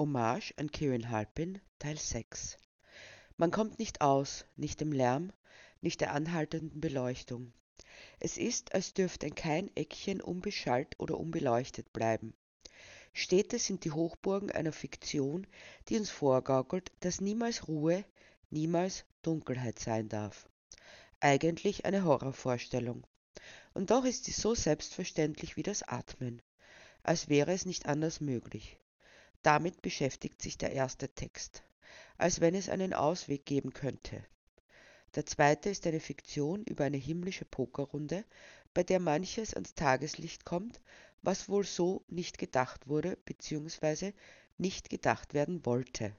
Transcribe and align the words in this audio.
Hommage 0.00 0.54
an 0.56 0.70
Kieran 0.70 1.10
Halpin, 1.10 1.60
Teil 1.80 1.98
6. 1.98 2.56
Man 3.36 3.50
kommt 3.50 3.80
nicht 3.80 4.00
aus, 4.00 4.44
nicht 4.54 4.80
dem 4.80 4.92
Lärm, 4.92 5.32
nicht 5.80 6.00
der 6.00 6.12
anhaltenden 6.12 6.80
Beleuchtung. 6.80 7.52
Es 8.20 8.38
ist, 8.38 8.76
als 8.76 8.94
dürfte 8.94 9.28
kein 9.32 9.74
Eckchen 9.76 10.20
unbeschallt 10.20 10.94
oder 11.00 11.18
unbeleuchtet 11.18 11.92
bleiben. 11.92 12.32
Städte 13.12 13.58
sind 13.58 13.84
die 13.84 13.90
Hochburgen 13.90 14.52
einer 14.52 14.70
Fiktion, 14.70 15.48
die 15.88 15.98
uns 15.98 16.10
vorgaukelt, 16.10 16.92
dass 17.00 17.20
niemals 17.20 17.66
Ruhe, 17.66 18.04
niemals 18.50 19.04
Dunkelheit 19.22 19.80
sein 19.80 20.08
darf. 20.08 20.48
Eigentlich 21.18 21.86
eine 21.86 22.04
Horrorvorstellung. 22.04 23.04
Und 23.74 23.90
doch 23.90 24.04
ist 24.04 24.26
sie 24.26 24.32
so 24.32 24.54
selbstverständlich 24.54 25.56
wie 25.56 25.64
das 25.64 25.82
Atmen, 25.82 26.40
als 27.02 27.28
wäre 27.28 27.52
es 27.52 27.66
nicht 27.66 27.86
anders 27.86 28.20
möglich. 28.20 28.78
Damit 29.48 29.80
beschäftigt 29.80 30.42
sich 30.42 30.58
der 30.58 30.72
erste 30.72 31.08
Text, 31.08 31.62
als 32.18 32.42
wenn 32.42 32.54
es 32.54 32.68
einen 32.68 32.92
Ausweg 32.92 33.46
geben 33.46 33.72
könnte. 33.72 34.22
Der 35.14 35.24
zweite 35.24 35.70
ist 35.70 35.86
eine 35.86 36.00
Fiktion 36.00 36.64
über 36.64 36.84
eine 36.84 36.98
himmlische 36.98 37.46
Pokerrunde, 37.46 38.26
bei 38.74 38.82
der 38.82 39.00
manches 39.00 39.54
ans 39.54 39.74
Tageslicht 39.74 40.44
kommt, 40.44 40.82
was 41.22 41.48
wohl 41.48 41.64
so 41.64 42.04
nicht 42.08 42.36
gedacht 42.36 42.88
wurde 42.88 43.16
bzw. 43.24 44.12
nicht 44.58 44.90
gedacht 44.90 45.32
werden 45.32 45.64
wollte, 45.64 46.14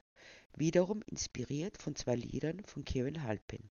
wiederum 0.56 1.00
inspiriert 1.02 1.80
von 1.80 1.94
zwei 1.94 2.16
Liedern 2.16 2.64
von 2.64 2.84
Kieran 2.84 3.22
Halpin. 3.22 3.70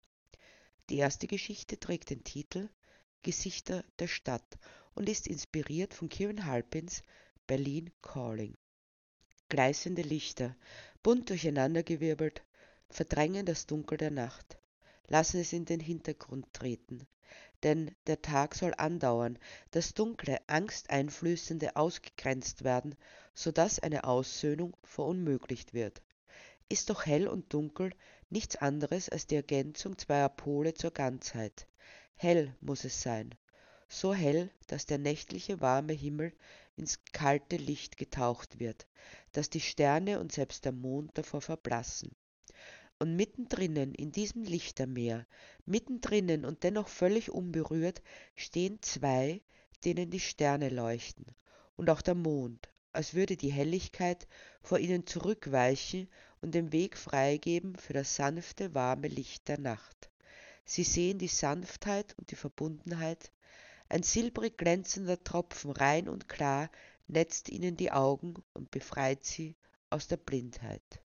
Die 0.89 0.95
erste 0.95 1.27
Geschichte 1.27 1.77
trägt 1.77 2.09
den 2.09 2.23
Titel 2.23 2.69
Gesichter 3.21 3.83
der 3.99 4.07
Stadt 4.07 4.57
und 4.93 5.09
ist 5.09 5.27
inspiriert 5.27 5.93
von 5.93 6.07
Kieran 6.07 6.45
Halpins 6.45 7.03
Berlin 7.47 7.91
Calling 8.01 8.55
gleißende 9.51 10.01
Lichter, 10.01 10.55
bunt 11.03 11.29
durcheinandergewirbelt, 11.29 12.41
verdrängen 12.89 13.45
das 13.45 13.67
Dunkel 13.67 13.97
der 13.97 14.09
Nacht, 14.09 14.57
lassen 15.07 15.41
es 15.41 15.51
in 15.51 15.65
den 15.65 15.81
Hintergrund 15.81 16.53
treten. 16.53 17.05
Denn 17.61 17.93
der 18.07 18.21
Tag 18.21 18.55
soll 18.55 18.73
andauern, 18.77 19.37
das 19.71 19.93
Dunkle, 19.93 20.39
Angsteinflößende 20.47 21.75
ausgegrenzt 21.75 22.63
werden, 22.63 22.95
so 23.33 23.51
dass 23.51 23.79
eine 23.79 24.05
Aussöhnung 24.05 24.75
verunmöglicht 24.83 25.73
wird. 25.73 26.01
Ist 26.69 26.89
doch 26.89 27.05
hell 27.05 27.27
und 27.27 27.53
dunkel 27.53 27.91
nichts 28.29 28.55
anderes 28.55 29.09
als 29.09 29.27
die 29.27 29.35
Ergänzung 29.35 29.97
zweier 29.97 30.29
Pole 30.29 30.75
zur 30.75 30.91
Ganzheit. 30.91 31.67
Hell 32.15 32.55
muss 32.61 32.85
es 32.85 33.01
sein, 33.01 33.35
so 33.89 34.13
hell, 34.13 34.49
dass 34.67 34.85
der 34.85 34.97
nächtliche 34.97 35.59
warme 35.59 35.91
Himmel 35.91 36.31
ins 36.77 37.03
kalte 37.11 37.57
Licht 37.57 37.97
getaucht 37.97 38.59
wird, 38.59 38.87
dass 39.31 39.49
die 39.49 39.59
Sterne 39.59 40.19
und 40.19 40.31
selbst 40.31 40.65
der 40.65 40.71
Mond 40.71 41.17
davor 41.17 41.41
verblassen. 41.41 42.15
Und 42.99 43.15
mittendrinnen 43.15 43.95
in 43.95 44.11
diesem 44.11 44.43
Lichtermeer, 44.43 45.25
mittendrinnen 45.65 46.45
und 46.45 46.63
dennoch 46.63 46.87
völlig 46.87 47.31
unberührt, 47.31 48.01
stehen 48.35 48.81
zwei, 48.81 49.41
denen 49.83 50.11
die 50.11 50.19
Sterne 50.19 50.69
leuchten, 50.69 51.25
und 51.75 51.89
auch 51.89 52.01
der 52.01 52.15
Mond, 52.15 52.69
als 52.93 53.13
würde 53.13 53.37
die 53.37 53.51
Helligkeit 53.51 54.27
vor 54.61 54.79
ihnen 54.79 55.07
zurückweichen 55.07 56.09
und 56.41 56.53
den 56.53 56.71
Weg 56.71 56.97
freigeben 56.97 57.75
für 57.75 57.93
das 57.93 58.15
sanfte, 58.15 58.75
warme 58.75 59.07
Licht 59.07 59.47
der 59.47 59.59
Nacht. 59.59 60.11
Sie 60.65 60.83
sehen 60.83 61.17
die 61.17 61.27
Sanftheit 61.27 62.15
und 62.17 62.31
die 62.31 62.35
Verbundenheit 62.35 63.31
ein 63.89 64.03
silbrig 64.03 64.57
glänzender 64.57 65.21
Tropfen, 65.21 65.71
rein 65.71 66.07
und 66.07 66.29
klar, 66.29 66.69
netzt 67.11 67.49
ihnen 67.49 67.77
die 67.77 67.91
Augen 67.91 68.35
und 68.53 68.71
befreit 68.71 69.23
sie 69.23 69.55
aus 69.89 70.07
der 70.07 70.17
Blindheit. 70.17 71.03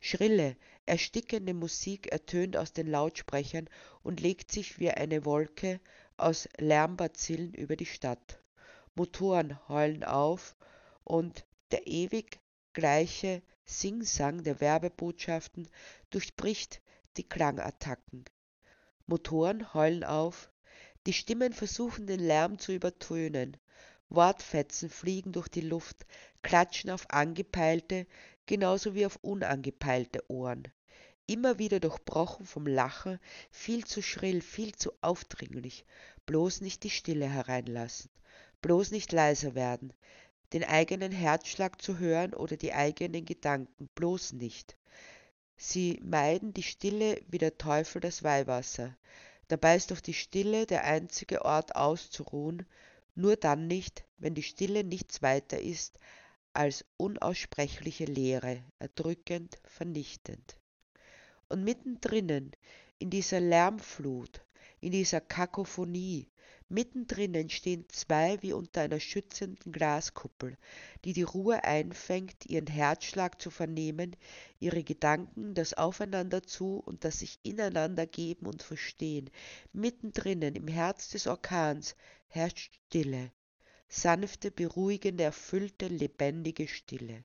Schrille, 0.00 0.56
erstickende 0.86 1.54
Musik 1.54 2.06
ertönt 2.06 2.56
aus 2.56 2.72
den 2.72 2.86
Lautsprechern 2.86 3.68
und 4.02 4.20
legt 4.20 4.52
sich 4.52 4.78
wie 4.78 4.90
eine 4.90 5.24
Wolke 5.24 5.80
aus 6.16 6.48
Lärmbazillen 6.58 7.52
über 7.54 7.74
die 7.74 7.86
Stadt. 7.86 8.42
Motoren 8.94 9.58
heulen 9.68 10.04
auf 10.04 10.56
und 11.04 11.44
der 11.72 11.86
ewig 11.86 12.40
gleiche 12.72 13.42
Singsang 13.64 14.42
der 14.44 14.60
Werbebotschaften 14.60 15.68
durchbricht 16.10 16.80
die 17.16 17.28
Klangattacken. 17.28 18.24
Motoren 19.06 19.74
heulen 19.74 20.04
auf, 20.04 20.50
die 21.06 21.12
Stimmen 21.12 21.52
versuchen 21.52 22.06
den 22.06 22.20
Lärm 22.20 22.58
zu 22.58 22.72
übertönen. 22.72 23.56
Wortfetzen 24.10 24.90
fliegen 24.90 25.32
durch 25.32 25.48
die 25.48 25.60
Luft, 25.60 26.06
klatschen 26.42 26.90
auf 26.90 27.10
angepeilte, 27.10 28.06
genauso 28.46 28.94
wie 28.94 29.04
auf 29.04 29.18
unangepeilte 29.22 30.22
Ohren. 30.30 30.68
Immer 31.26 31.58
wieder 31.58 31.78
durchbrochen 31.78 32.46
vom 32.46 32.66
Lachen, 32.66 33.20
viel 33.50 33.84
zu 33.84 34.00
schrill, 34.00 34.40
viel 34.40 34.74
zu 34.74 34.92
aufdringlich. 35.02 35.84
Bloß 36.24 36.62
nicht 36.62 36.84
die 36.84 36.90
Stille 36.90 37.28
hereinlassen, 37.28 38.10
bloß 38.62 38.92
nicht 38.92 39.12
leiser 39.12 39.54
werden, 39.54 39.92
den 40.54 40.64
eigenen 40.64 41.12
Herzschlag 41.12 41.82
zu 41.82 41.98
hören 41.98 42.32
oder 42.32 42.56
die 42.56 42.72
eigenen 42.72 43.26
Gedanken, 43.26 43.90
bloß 43.94 44.32
nicht. 44.32 44.78
Sie 45.56 46.00
meiden 46.02 46.54
die 46.54 46.62
Stille 46.62 47.20
wie 47.28 47.38
der 47.38 47.58
Teufel 47.58 48.00
das 48.00 48.22
Weihwasser. 48.22 48.96
Dabei 49.48 49.76
ist 49.76 49.90
doch 49.90 50.00
die 50.00 50.14
Stille 50.14 50.66
der 50.66 50.84
einzige 50.84 51.44
Ort 51.44 51.74
auszuruhen, 51.74 52.64
nur 53.18 53.36
dann 53.36 53.66
nicht, 53.66 54.04
wenn 54.18 54.34
die 54.34 54.44
Stille 54.44 54.84
nichts 54.84 55.22
weiter 55.22 55.60
ist 55.60 55.98
als 56.52 56.84
unaussprechliche 56.96 58.04
Leere, 58.04 58.62
erdrückend, 58.78 59.58
vernichtend. 59.64 60.56
Und 61.48 61.64
mittendrinnen, 61.64 62.52
in 62.98 63.10
dieser 63.10 63.40
Lärmflut, 63.40 64.44
in 64.80 64.92
dieser 64.92 65.20
Kakophonie, 65.20 66.28
Mittendrin 66.70 67.48
stehen 67.48 67.88
zwei 67.88 68.42
wie 68.42 68.52
unter 68.52 68.82
einer 68.82 69.00
schützenden 69.00 69.72
Glaskuppel, 69.72 70.58
die 71.04 71.14
die 71.14 71.22
Ruhe 71.22 71.64
einfängt, 71.64 72.44
ihren 72.44 72.66
Herzschlag 72.66 73.40
zu 73.40 73.50
vernehmen, 73.50 74.14
ihre 74.60 74.84
Gedanken, 74.84 75.54
das 75.54 75.72
Aufeinander 75.72 76.42
zu 76.42 76.82
und 76.84 77.04
das 77.04 77.20
sich 77.20 77.38
ineinander 77.42 78.06
geben 78.06 78.46
und 78.46 78.62
verstehen. 78.62 79.30
Mittendrin 79.72 80.42
im 80.42 80.68
Herz 80.68 81.08
des 81.08 81.26
Orkans 81.26 81.96
herrscht 82.26 82.78
Stille, 82.86 83.32
sanfte, 83.88 84.50
beruhigende, 84.50 85.24
erfüllte, 85.24 85.88
lebendige 85.88 86.68
Stille. 86.68 87.24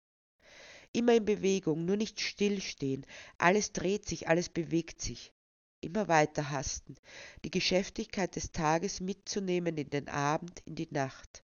Immer 0.94 1.16
in 1.16 1.26
Bewegung, 1.26 1.84
nur 1.84 1.98
nicht 1.98 2.22
stillstehen, 2.22 3.06
alles 3.38 3.74
dreht 3.74 4.08
sich, 4.08 4.30
alles 4.30 4.48
bewegt 4.48 5.02
sich 5.02 5.34
immer 5.84 6.08
weiter 6.08 6.50
hasten, 6.50 6.96
die 7.44 7.52
Geschäftigkeit 7.52 8.36
des 8.36 8.52
Tages 8.52 9.00
mitzunehmen 9.00 9.78
in 9.78 9.90
den 9.90 10.10
Abend, 10.10 10.62
in 10.66 10.76
die 10.76 10.88
Nacht. 10.92 11.44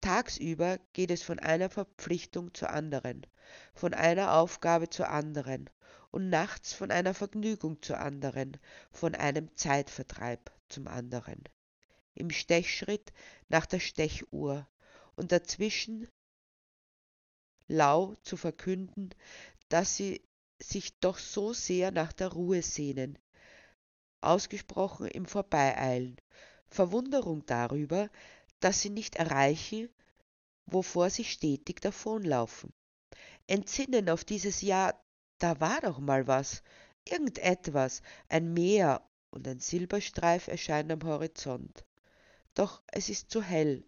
Tagsüber 0.00 0.78
geht 0.92 1.10
es 1.10 1.22
von 1.22 1.38
einer 1.38 1.70
Verpflichtung 1.70 2.54
zur 2.54 2.70
anderen, 2.70 3.26
von 3.74 3.94
einer 3.94 4.34
Aufgabe 4.34 4.90
zur 4.90 5.08
anderen 5.08 5.70
und 6.10 6.28
nachts 6.30 6.72
von 6.72 6.90
einer 6.90 7.14
Vergnügung 7.14 7.82
zur 7.82 7.98
anderen, 7.98 8.56
von 8.90 9.14
einem 9.14 9.54
Zeitvertreib 9.56 10.52
zum 10.68 10.86
anderen. 10.88 11.42
Im 12.14 12.30
Stechschritt 12.30 13.12
nach 13.48 13.66
der 13.66 13.80
Stechuhr 13.80 14.68
und 15.16 15.32
dazwischen 15.32 16.08
lau 17.66 18.14
zu 18.22 18.36
verkünden, 18.36 19.10
dass 19.68 19.96
sie 19.96 20.22
sich 20.60 20.98
doch 20.98 21.18
so 21.18 21.52
sehr 21.52 21.90
nach 21.90 22.12
der 22.12 22.28
Ruhe 22.28 22.62
sehnen, 22.62 23.18
ausgesprochen 24.20 25.08
im 25.08 25.26
Vorbeieilen, 25.26 26.16
Verwunderung 26.68 27.46
darüber, 27.46 28.10
dass 28.60 28.80
sie 28.80 28.90
nicht 28.90 29.16
erreichen, 29.16 29.88
wovor 30.66 31.10
sie 31.10 31.24
stetig 31.24 31.80
davonlaufen. 31.80 32.72
Entsinnen 33.46 34.10
auf 34.10 34.24
dieses 34.24 34.60
Jahr, 34.60 35.02
da 35.38 35.60
war 35.60 35.80
doch 35.80 35.98
mal 35.98 36.26
was, 36.26 36.62
irgendetwas, 37.04 38.02
ein 38.28 38.52
Meer 38.52 39.02
und 39.30 39.46
ein 39.48 39.60
Silberstreif 39.60 40.48
erscheint 40.48 40.90
am 40.92 41.02
Horizont. 41.04 41.84
Doch 42.54 42.82
es 42.88 43.08
ist 43.08 43.30
zu 43.30 43.42
hell, 43.42 43.84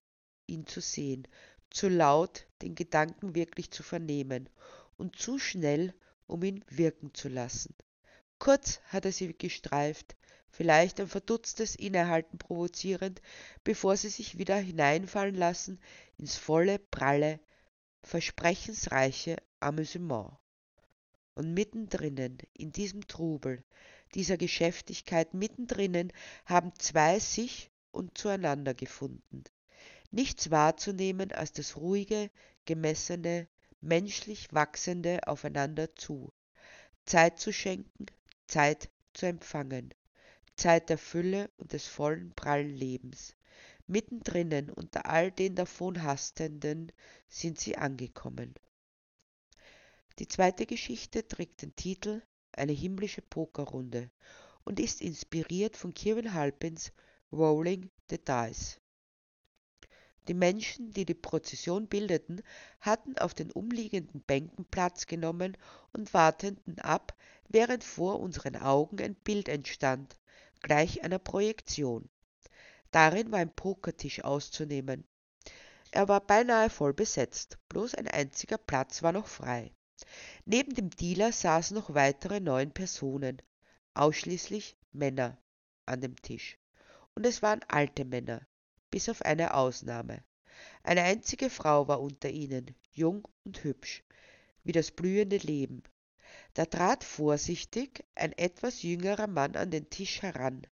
ihn 0.47 0.67
zu 0.67 0.81
sehen, 0.81 1.27
zu 1.71 1.89
laut, 1.89 2.47
den 2.63 2.75
Gedanken 2.75 3.35
wirklich 3.35 3.71
zu 3.71 3.83
vernehmen 3.83 4.49
und 4.97 5.17
zu 5.17 5.39
schnell, 5.39 5.95
um 6.27 6.43
ihn 6.43 6.65
wirken 6.69 7.13
zu 7.15 7.29
lassen. 7.29 7.75
Kurz 8.39 8.81
hat 8.85 9.05
er 9.05 9.13
sie 9.13 9.37
gestreift, 9.37 10.17
vielleicht 10.51 11.01
ein 11.01 11.09
verdutztes 11.09 11.75
Innehalten 11.75 12.39
provozierend, 12.39 13.21
bevor 13.65 13.97
sie 13.97 14.09
sich 14.09 14.39
wieder 14.39 14.57
hineinfallen 14.57 15.35
lassen 15.35 15.81
ins 16.19 16.37
volle, 16.37 16.79
pralle, 16.79 17.41
versprechensreiche 18.03 19.37
Amüsement. 19.61 20.33
Und 21.35 21.55
mittendrinnen, 21.55 22.39
in 22.53 22.73
diesem 22.73 23.07
Trubel, 23.07 23.65
dieser 24.15 24.37
Geschäftigkeit 24.37 25.35
mittendrinnen, 25.35 26.13
haben 26.45 26.73
zwei 26.79 27.19
sich 27.21 27.71
und 27.93 28.19
zueinander 28.19 28.75
gefunden. 28.75 29.45
Nichts 30.11 30.51
wahrzunehmen 30.51 31.33
als 31.33 31.53
das 31.53 31.77
ruhige, 31.77 32.31
gemessene, 32.65 33.49
menschlich 33.81 34.53
wachsende 34.53 35.27
aufeinander 35.27 35.95
zu. 35.95 36.33
Zeit 37.07 37.39
zu 37.39 37.53
schenken, 37.53 38.07
Zeit 38.47 38.91
zu 39.15 39.27
empfangen. 39.27 39.95
Zeit 40.61 40.91
der 40.91 40.99
Fülle 40.99 41.51
und 41.57 41.73
des 41.73 41.87
vollen 41.87 42.35
prallen 42.35 42.69
Lebens. 42.69 43.35
Mittendrinnen 43.87 44.69
unter 44.69 45.07
all 45.07 45.33
den 45.33 45.55
davonhastenden 45.55 46.93
sind 47.29 47.59
sie 47.59 47.79
angekommen. 47.79 48.53
Die 50.19 50.29
zweite 50.29 50.67
Geschichte 50.67 51.27
trägt 51.27 51.63
den 51.63 51.75
Titel 51.77 52.21
Eine 52.53 52.73
himmlische 52.73 53.23
Pokerrunde 53.23 54.11
und 54.63 54.81
ist 54.81 55.01
inspiriert 55.01 55.79
von 55.79 55.95
Kieran 55.95 56.35
Halpins 56.35 56.93
Rolling 57.33 57.91
the 58.11 58.19
Dice. 58.19 58.83
Die 60.29 60.35
Menschen, 60.35 60.93
die 60.93 61.07
die 61.07 61.15
Prozession 61.15 61.89
bildeten, 61.89 62.43
hatten 62.81 63.17
auf 63.17 63.33
den 63.33 63.51
umliegenden 63.51 64.21
Bänken 64.21 64.67
Platz 64.67 65.07
genommen 65.07 65.57
und 65.95 66.13
warteten 66.13 66.79
ab, 66.81 67.17
während 67.49 67.83
vor 67.83 68.21
unseren 68.21 68.57
Augen 68.57 69.01
ein 69.01 69.15
Bild 69.15 69.49
entstand, 69.49 70.20
gleich 70.61 71.03
einer 71.03 71.19
Projektion. 71.19 72.09
Darin 72.91 73.31
war 73.31 73.39
ein 73.39 73.55
Pokertisch 73.55 74.25
auszunehmen. 74.25 75.05
Er 75.93 76.09
war 76.09 76.21
beinahe 76.21 76.71
voll 76.71 76.95
besetzt, 76.95 77.59
bloß 77.69 77.95
ein 77.95 78.09
einziger 78.09 78.59
Platz 78.59 79.03
war 79.03 79.13
noch 79.13 79.27
frei. 79.27 79.73
Neben 80.45 80.75
dem 80.75 80.91
Dealer 80.91 81.33
saßen 81.33 81.77
noch 81.77 81.95
weitere 81.95 82.41
neun 82.41 82.73
Personen, 82.73 83.43
ausschließlich 83.95 84.77
Männer, 84.93 85.37
an 85.87 86.01
dem 86.01 86.17
Tisch. 86.17 86.59
Und 87.15 87.27
es 87.27 87.43
waren 87.43 87.63
alte 87.69 88.05
Männer, 88.05 88.47
bis 88.91 89.09
auf 89.09 89.23
eine 89.23 89.55
Ausnahme. 89.55 90.25
Eine 90.83 91.03
einzige 91.03 91.51
Frau 91.51 91.89
war 91.89 92.01
unter 92.01 92.31
ihnen, 92.31 92.75
jung 92.93 93.27
und 93.45 93.63
hübsch, 93.65 94.03
wie 94.65 94.73
das 94.73 94.91
blühende 94.91 95.39
Leben. 95.39 95.83
Da 96.55 96.65
trat 96.67 97.05
vorsichtig 97.05 98.05
ein 98.15 98.33
etwas 98.33 98.83
jüngerer 98.83 99.27
Mann 99.27 99.57
an 99.57 99.71
den 99.71 99.89
Tisch 99.91 100.23
heran, 100.23 100.67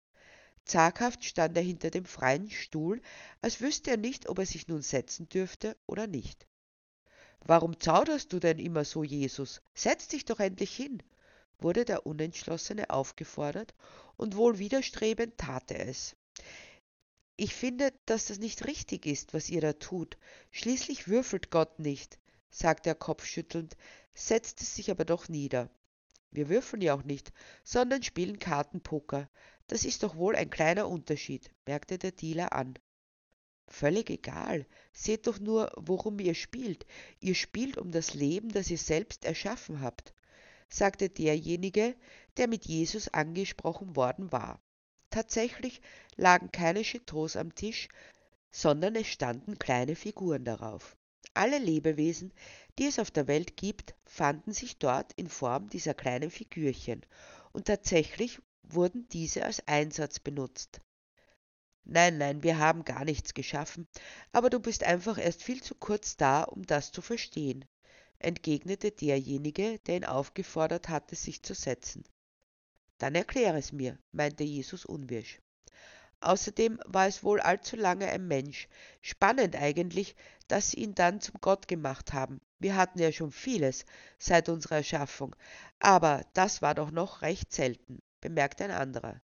Zaghaft 0.65 1.23
stand 1.23 1.55
er 1.57 1.63
hinter 1.63 1.91
dem 1.91 2.05
freien 2.05 2.49
Stuhl, 2.49 2.99
als 3.41 3.61
wüsste 3.61 3.91
er 3.91 3.97
nicht, 3.97 4.27
ob 4.27 4.39
er 4.39 4.47
sich 4.47 4.67
nun 4.67 4.81
setzen 4.81 5.29
dürfte 5.29 5.77
oder 5.85 6.07
nicht. 6.07 6.47
Warum 7.41 7.79
zauderst 7.79 8.33
du 8.33 8.39
denn 8.39 8.57
immer 8.57 8.83
so, 8.83 9.03
Jesus? 9.03 9.61
Setz 9.75 10.07
dich 10.07 10.25
doch 10.25 10.39
endlich 10.39 10.75
hin, 10.75 11.03
wurde 11.59 11.85
der 11.85 12.07
Unentschlossene 12.07 12.89
aufgefordert, 12.89 13.75
und 14.17 14.35
wohl 14.35 14.57
widerstrebend 14.57 15.37
tat 15.37 15.69
er 15.69 15.87
es. 15.87 16.15
Ich 17.37 17.53
finde, 17.53 17.93
dass 18.07 18.25
das 18.25 18.39
nicht 18.39 18.65
richtig 18.65 19.05
ist, 19.05 19.35
was 19.35 19.49
ihr 19.49 19.61
da 19.61 19.73
tut. 19.73 20.17
Schließlich 20.49 21.07
würfelt 21.07 21.51
Gott 21.51 21.77
nicht, 21.77 22.17
sagte 22.49 22.89
er 22.89 22.95
kopfschüttelnd, 22.95 23.75
setzte 24.15 24.65
sich 24.65 24.89
aber 24.89 25.05
doch 25.05 25.29
nieder. 25.29 25.69
Wir 26.31 26.49
würfeln 26.49 26.81
ja 26.81 26.95
auch 26.95 27.03
nicht, 27.03 27.31
sondern 27.63 28.01
spielen 28.01 28.39
Kartenpoker. 28.39 29.29
Das 29.67 29.85
ist 29.85 30.03
doch 30.03 30.15
wohl 30.15 30.35
ein 30.35 30.49
kleiner 30.49 30.87
Unterschied, 30.87 31.51
merkte 31.65 31.97
der 31.97 32.11
Dealer 32.11 32.53
an. 32.53 32.79
Völlig 33.67 34.09
egal. 34.09 34.65
Seht 34.93 35.27
doch 35.27 35.39
nur, 35.39 35.71
worum 35.75 36.19
ihr 36.19 36.35
spielt. 36.35 36.85
Ihr 37.19 37.35
spielt 37.35 37.77
um 37.77 37.91
das 37.91 38.13
Leben, 38.13 38.49
das 38.49 38.69
ihr 38.69 38.77
selbst 38.77 39.25
erschaffen 39.25 39.81
habt, 39.81 40.13
sagte 40.69 41.09
derjenige, 41.09 41.95
der 42.37 42.47
mit 42.47 42.65
Jesus 42.65 43.07
angesprochen 43.09 43.95
worden 43.95 44.31
war. 44.31 44.61
Tatsächlich 45.09 45.81
lagen 46.15 46.51
keine 46.51 46.83
Chateaus 46.83 47.35
am 47.35 47.55
Tisch, 47.55 47.87
sondern 48.51 48.95
es 48.95 49.07
standen 49.07 49.57
kleine 49.57 49.95
Figuren 49.95 50.45
darauf. 50.45 50.95
Alle 51.35 51.57
Lebewesen, 51.57 52.31
die 52.79 52.85
es 52.85 52.97
auf 52.97 53.11
der 53.11 53.27
Welt 53.27 53.57
gibt, 53.57 53.93
fanden 54.05 54.53
sich 54.53 54.77
dort 54.77 55.11
in 55.13 55.27
Form 55.27 55.69
dieser 55.69 55.93
kleinen 55.93 56.31
Figürchen, 56.31 57.05
und 57.51 57.65
tatsächlich 57.65 58.39
wurden 58.63 59.07
diese 59.09 59.43
als 59.43 59.65
Einsatz 59.67 60.19
benutzt. 60.19 60.79
Nein, 61.83 62.17
nein, 62.17 62.41
wir 62.41 62.57
haben 62.57 62.85
gar 62.85 63.03
nichts 63.03 63.33
geschaffen, 63.33 63.85
aber 64.31 64.49
du 64.49 64.61
bist 64.61 64.83
einfach 64.85 65.17
erst 65.17 65.43
viel 65.43 65.61
zu 65.61 65.75
kurz 65.75 66.15
da, 66.15 66.43
um 66.43 66.65
das 66.65 66.93
zu 66.93 67.01
verstehen, 67.01 67.65
entgegnete 68.17 68.91
derjenige, 68.91 69.79
der 69.79 69.97
ihn 69.97 70.05
aufgefordert 70.05 70.87
hatte, 70.87 71.15
sich 71.15 71.43
zu 71.43 71.53
setzen. 71.53 72.05
Dann 72.97 73.13
erkläre 73.13 73.57
es 73.57 73.73
mir, 73.73 73.99
meinte 74.13 74.45
Jesus 74.45 74.85
unwirsch. 74.85 75.41
Außerdem 76.25 76.79
war 76.85 77.07
es 77.07 77.23
wohl 77.23 77.39
allzu 77.39 77.75
lange 77.75 78.07
ein 78.07 78.27
Mensch. 78.27 78.67
Spannend 79.01 79.55
eigentlich, 79.55 80.15
dass 80.47 80.71
sie 80.71 80.77
ihn 80.77 80.95
dann 80.95 81.21
zum 81.21 81.35
Gott 81.41 81.67
gemacht 81.67 82.13
haben. 82.13 82.41
Wir 82.59 82.75
hatten 82.75 82.99
ja 82.99 83.11
schon 83.11 83.31
vieles 83.31 83.85
seit 84.17 84.49
unserer 84.49 84.77
Erschaffung, 84.77 85.35
aber 85.79 86.25
das 86.33 86.61
war 86.61 86.73
doch 86.73 86.91
noch 86.91 87.21
recht 87.21 87.53
selten 87.53 88.01
bemerkte 88.25 88.63
ein 88.63 88.71
anderer. 88.71 89.21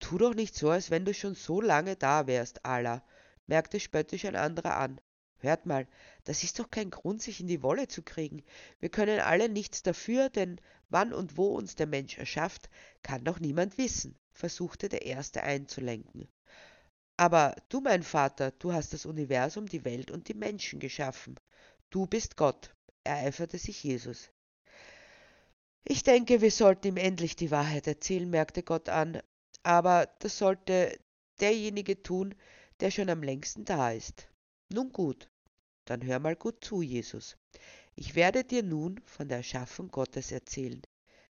Tu 0.00 0.18
doch 0.18 0.34
nicht 0.34 0.56
so, 0.56 0.70
als 0.70 0.90
wenn 0.90 1.04
du 1.04 1.14
schon 1.14 1.36
so 1.36 1.60
lange 1.60 1.94
da 1.94 2.26
wärst, 2.26 2.64
Allah, 2.66 3.04
merkte 3.46 3.78
spöttisch 3.78 4.24
ein 4.24 4.34
anderer 4.34 4.76
an. 4.76 5.00
Hört 5.38 5.66
mal, 5.66 5.86
das 6.24 6.42
ist 6.42 6.58
doch 6.58 6.68
kein 6.68 6.90
Grund, 6.90 7.22
sich 7.22 7.38
in 7.38 7.46
die 7.46 7.62
Wolle 7.62 7.86
zu 7.86 8.02
kriegen. 8.02 8.42
Wir 8.80 8.88
können 8.88 9.20
alle 9.20 9.48
nichts 9.48 9.84
dafür, 9.84 10.30
denn 10.30 10.60
wann 10.88 11.12
und 11.12 11.36
wo 11.36 11.54
uns 11.54 11.76
der 11.76 11.86
Mensch 11.86 12.18
erschafft, 12.18 12.68
kann 13.04 13.22
doch 13.22 13.38
niemand 13.38 13.78
wissen, 13.78 14.18
versuchte 14.34 14.88
der 14.88 15.06
Erste 15.06 15.42
einzulenken. 15.42 16.28
Aber 17.16 17.54
du, 17.68 17.80
mein 17.80 18.02
Vater, 18.02 18.50
du 18.50 18.72
hast 18.72 18.92
das 18.92 19.06
Universum, 19.06 19.66
die 19.66 19.84
Welt 19.84 20.10
und 20.10 20.28
die 20.28 20.34
Menschen 20.34 20.80
geschaffen. 20.80 21.36
Du 21.90 22.06
bist 22.06 22.36
Gott, 22.36 22.74
ereiferte 23.04 23.58
sich 23.58 23.82
Jesus. 23.84 24.30
Ich 25.84 26.02
denke, 26.02 26.40
wir 26.40 26.50
sollten 26.50 26.88
ihm 26.88 26.96
endlich 26.96 27.36
die 27.36 27.50
Wahrheit 27.50 27.86
erzählen, 27.86 28.28
merkte 28.28 28.62
Gott 28.62 28.88
an, 28.88 29.20
aber 29.62 30.08
das 30.18 30.38
sollte 30.38 30.98
derjenige 31.40 32.02
tun, 32.02 32.34
der 32.80 32.90
schon 32.90 33.10
am 33.10 33.22
längsten 33.22 33.64
da 33.64 33.92
ist. 33.92 34.28
Nun 34.72 34.92
gut, 34.92 35.28
dann 35.84 36.04
hör 36.04 36.18
mal 36.18 36.36
gut 36.36 36.64
zu, 36.64 36.82
Jesus. 36.82 37.36
Ich 37.94 38.14
werde 38.14 38.42
dir 38.42 38.62
nun 38.62 39.00
von 39.04 39.28
der 39.28 39.38
Erschaffung 39.38 39.88
Gottes 39.88 40.32
erzählen. 40.32 40.82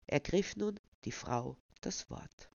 Ergriff 0.05 0.55
nun 0.57 0.79
die 1.05 1.11
Frau 1.11 1.57
das 1.81 2.09
Wort. 2.09 2.51